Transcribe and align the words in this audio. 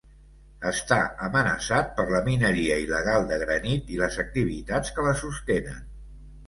Està 0.69 0.97
amenaçat 1.27 1.91
per 1.99 2.05
la 2.15 2.23
mineria 2.29 2.81
il·legal 2.87 3.29
de 3.33 3.41
granit 3.45 3.95
i 3.99 4.03
les 4.05 4.19
activitats 4.27 4.99
que 4.99 5.11
la 5.11 5.19
sostenen. 5.25 5.91